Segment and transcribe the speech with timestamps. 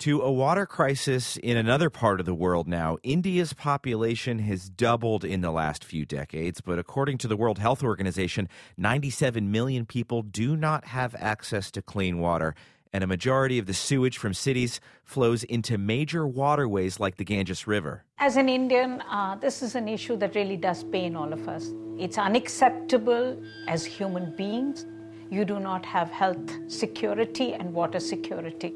[0.00, 2.96] To a water crisis in another part of the world now.
[3.02, 7.84] India's population has doubled in the last few decades, but according to the World Health
[7.84, 12.54] Organization, 97 million people do not have access to clean water.
[12.94, 17.66] And a majority of the sewage from cities flows into major waterways like the Ganges
[17.66, 18.06] River.
[18.16, 21.74] As an Indian, uh, this is an issue that really does pain all of us.
[21.98, 23.38] It's unacceptable
[23.68, 24.86] as human beings.
[25.30, 28.72] You do not have health security and water security.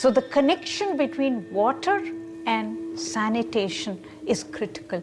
[0.00, 2.02] So the connection between water
[2.46, 5.02] and sanitation is critical.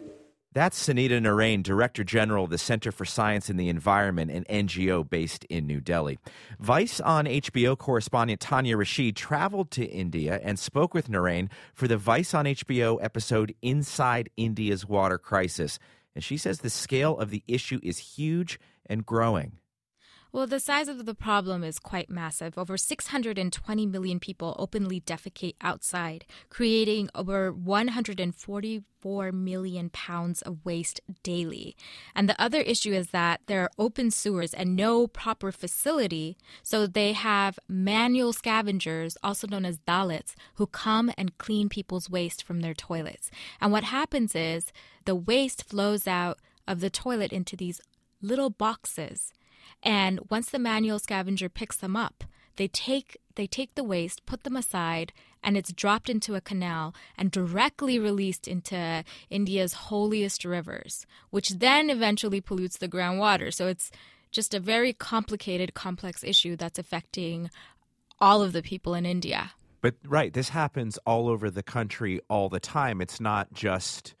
[0.52, 5.08] That's Sunita Narain, Director General of the Center for Science and the Environment, an NGO
[5.08, 6.18] based in New Delhi.
[6.58, 11.96] Vice on HBO correspondent Tania Rashid traveled to India and spoke with Narain for the
[11.96, 15.78] Vice on HBO episode Inside India's Water Crisis.
[16.16, 19.60] And she says the scale of the issue is huge and growing.
[20.30, 22.58] Well, the size of the problem is quite massive.
[22.58, 31.74] Over 620 million people openly defecate outside, creating over 144 million pounds of waste daily.
[32.14, 36.86] And the other issue is that there are open sewers and no proper facility, so
[36.86, 42.60] they have manual scavengers, also known as Dalits, who come and clean people's waste from
[42.60, 43.30] their toilets.
[43.62, 44.72] And what happens is
[45.06, 47.80] the waste flows out of the toilet into these
[48.20, 49.32] little boxes
[49.82, 52.24] and once the manual scavenger picks them up,
[52.56, 55.12] they take they take the waste, put them aside,
[55.44, 61.88] and it's dropped into a canal and directly released into India's holiest rivers, which then
[61.88, 63.54] eventually pollutes the groundwater.
[63.54, 63.92] So it's
[64.32, 67.50] just a very complicated, complex issue that's affecting
[68.18, 69.52] all of the people in India.
[69.80, 73.00] But right, this happens all over the country all the time.
[73.00, 74.14] It's not just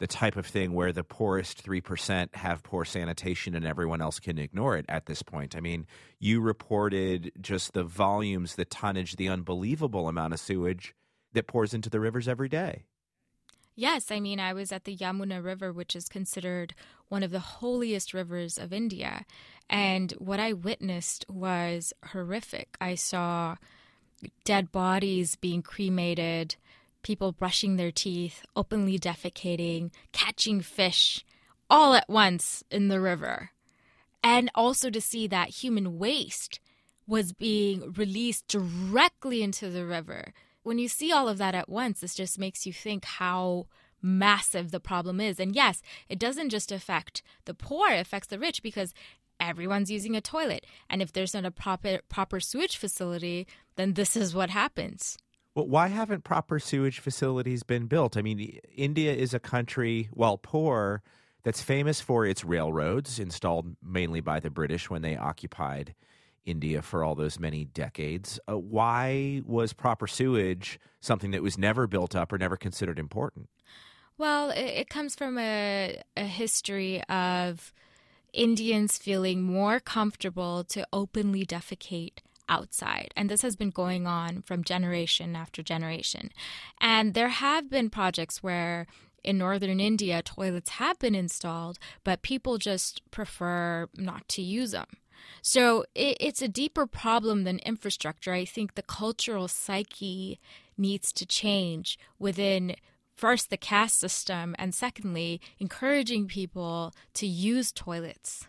[0.00, 4.38] the type of thing where the poorest 3% have poor sanitation and everyone else can
[4.38, 5.54] ignore it at this point.
[5.54, 5.86] I mean,
[6.18, 10.94] you reported just the volumes, the tonnage, the unbelievable amount of sewage
[11.34, 12.84] that pours into the rivers every day.
[13.76, 16.74] Yes, I mean, I was at the Yamuna River, which is considered
[17.08, 19.26] one of the holiest rivers of India.
[19.68, 22.76] And what I witnessed was horrific.
[22.80, 23.56] I saw
[24.44, 26.56] dead bodies being cremated
[27.02, 31.24] people brushing their teeth, openly defecating, catching fish
[31.68, 33.50] all at once in the river.
[34.22, 36.60] And also to see that human waste
[37.06, 40.32] was being released directly into the river.
[40.62, 43.66] When you see all of that at once, this just makes you think how
[44.02, 45.40] massive the problem is.
[45.40, 48.94] And yes, it doesn't just affect the poor, it affects the rich because
[49.38, 50.66] everyone's using a toilet.
[50.88, 53.46] And if there's not a proper proper sewage facility,
[53.76, 55.16] then this is what happens.
[55.54, 58.16] Well, why haven't proper sewage facilities been built?
[58.16, 61.02] I mean, India is a country, while poor,
[61.42, 65.94] that's famous for its railroads, installed mainly by the British when they occupied
[66.44, 68.38] India for all those many decades.
[68.48, 73.48] Uh, why was proper sewage something that was never built up or never considered important?
[74.18, 77.72] Well, it, it comes from a, a history of
[78.32, 82.18] Indians feeling more comfortable to openly defecate
[82.50, 83.12] outside.
[83.16, 86.30] And this has been going on from generation after generation.
[86.80, 88.86] And there have been projects where
[89.22, 94.86] in northern India, toilets have been installed, but people just prefer not to use them.
[95.42, 98.32] So it, it's a deeper problem than infrastructure.
[98.32, 100.40] I think the cultural psyche
[100.76, 102.76] needs to change within
[103.14, 108.48] first the caste system, and secondly, encouraging people to use toilets.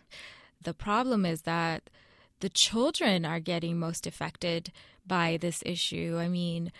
[0.62, 1.90] The problem is that
[2.42, 4.72] the children are getting most affected
[5.06, 6.18] by this issue.
[6.20, 6.72] I mean,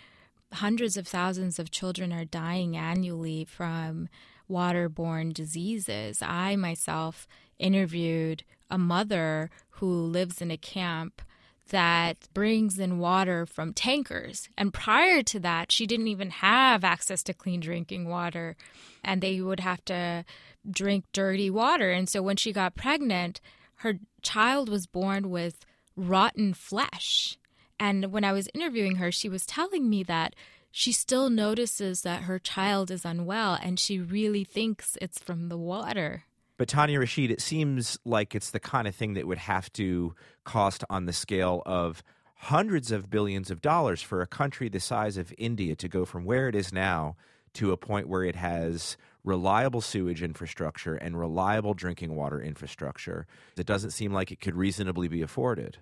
[0.51, 4.09] hundreds of thousands of children are dying annually from
[4.49, 6.21] waterborne diseases.
[6.21, 11.21] I myself interviewed a mother who lives in a camp
[11.69, 14.49] that brings in water from tankers.
[14.57, 18.57] And prior to that, she didn't even have access to clean drinking water,
[19.01, 20.25] and they would have to
[20.69, 21.89] drink dirty water.
[21.89, 23.39] And so when she got pregnant,
[23.83, 25.65] her child was born with
[25.97, 27.37] rotten flesh.
[27.77, 30.35] And when I was interviewing her, she was telling me that
[30.71, 35.57] she still notices that her child is unwell and she really thinks it's from the
[35.57, 36.23] water.
[36.57, 40.15] But Tania Rashid, it seems like it's the kind of thing that would have to
[40.45, 42.01] cost on the scale of
[42.35, 46.23] hundreds of billions of dollars for a country the size of India to go from
[46.23, 47.17] where it is now
[47.55, 53.25] to a point where it has reliable sewage infrastructure and reliable drinking water infrastructure.
[53.57, 55.77] It doesn't seem like it could reasonably be afforded.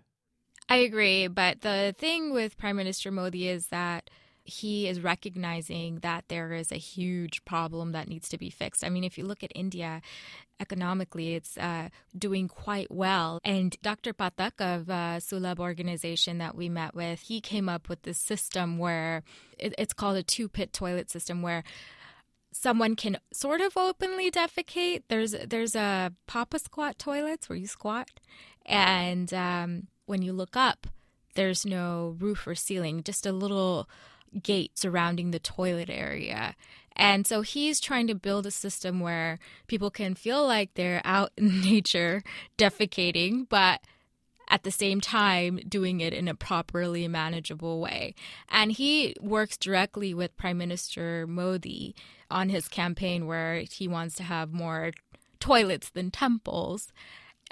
[0.69, 4.09] I agree, but the thing with Prime Minister Modi is that
[4.43, 8.83] he is recognizing that there is a huge problem that needs to be fixed.
[8.83, 10.01] I mean, if you look at India,
[10.59, 13.39] economically, it's uh, doing quite well.
[13.43, 14.13] And Dr.
[14.13, 18.77] Pathak of uh, Sulabh organization that we met with, he came up with this system
[18.77, 19.23] where
[19.59, 21.63] it, it's called a two pit toilet system where
[22.51, 25.03] someone can sort of openly defecate.
[25.07, 28.09] There's there's a papa squat toilets where you squat,
[28.65, 30.87] and um, when you look up,
[31.35, 33.89] there's no roof or ceiling, just a little
[34.41, 36.55] gate surrounding the toilet area.
[36.95, 41.31] And so he's trying to build a system where people can feel like they're out
[41.37, 42.21] in nature
[42.57, 43.81] defecating, but
[44.49, 48.13] at the same time doing it in a properly manageable way.
[48.49, 51.95] And he works directly with Prime Minister Modi
[52.31, 54.91] on his campaign where he wants to have more
[55.39, 56.91] toilets than temples.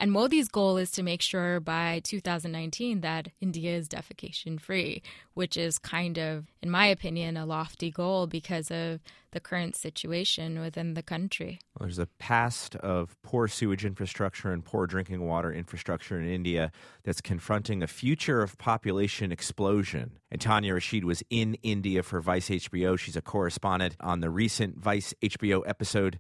[0.02, 5.04] And Modi's goal is to make sure by 2019 that India is defecation free,
[5.34, 9.02] which is kind of, in my opinion, a lofty goal because of
[9.32, 11.60] the current situation within the country.
[11.78, 16.72] Well, there's a past of poor sewage infrastructure and poor drinking water infrastructure in India
[17.04, 20.18] that's confronting a future of population explosion.
[20.32, 22.98] And Tania Rashid was in India for Vice HBO.
[22.98, 26.20] She's a correspondent on the recent Vice HBO episode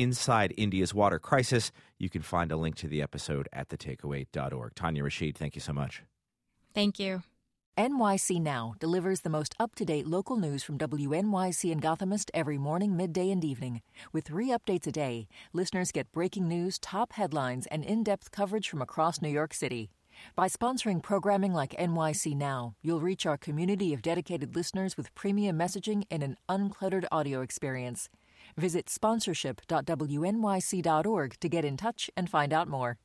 [0.00, 1.72] Inside India's Water Crisis.
[1.98, 4.74] You can find a link to the episode at thetakeaway.org.
[4.74, 6.02] Tania Rashid, thank you so much.
[6.74, 7.22] Thank you.
[7.76, 12.56] NYC Now delivers the most up to date local news from WNYC and Gothamist every
[12.56, 13.82] morning, midday, and evening.
[14.10, 18.70] With three updates a day, listeners get breaking news, top headlines, and in depth coverage
[18.70, 19.90] from across New York City.
[20.34, 25.58] By sponsoring programming like NYC Now, you'll reach our community of dedicated listeners with premium
[25.58, 28.08] messaging and an uncluttered audio experience.
[28.56, 32.96] Visit sponsorship.wnyc.org to get in touch and find out more.